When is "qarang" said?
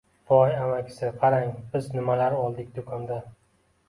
1.23-1.51